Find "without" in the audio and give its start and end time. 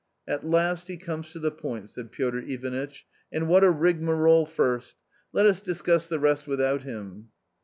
6.47-6.81